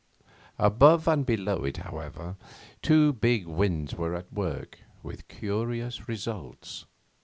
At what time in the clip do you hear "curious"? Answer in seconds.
5.27-6.07